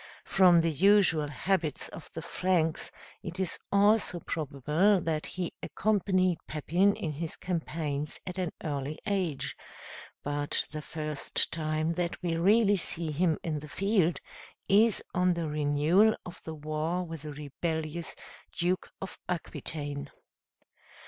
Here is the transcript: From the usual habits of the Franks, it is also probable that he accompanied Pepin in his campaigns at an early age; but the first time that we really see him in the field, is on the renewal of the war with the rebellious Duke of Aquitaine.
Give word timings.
From 0.25 0.61
the 0.61 0.71
usual 0.71 1.27
habits 1.27 1.87
of 1.89 2.11
the 2.13 2.23
Franks, 2.23 2.89
it 3.21 3.39
is 3.39 3.59
also 3.71 4.19
probable 4.19 4.99
that 4.99 5.27
he 5.27 5.53
accompanied 5.61 6.39
Pepin 6.47 6.95
in 6.95 7.11
his 7.11 7.35
campaigns 7.35 8.19
at 8.25 8.39
an 8.39 8.51
early 8.63 8.97
age; 9.05 9.55
but 10.23 10.63
the 10.71 10.81
first 10.81 11.51
time 11.51 11.93
that 11.93 12.19
we 12.23 12.35
really 12.35 12.77
see 12.77 13.11
him 13.11 13.37
in 13.43 13.59
the 13.59 13.67
field, 13.69 14.19
is 14.67 15.03
on 15.13 15.35
the 15.35 15.47
renewal 15.47 16.15
of 16.25 16.41
the 16.45 16.55
war 16.55 17.03
with 17.03 17.21
the 17.21 17.33
rebellious 17.33 18.15
Duke 18.51 18.89
of 19.03 19.19
Aquitaine. 19.29 20.09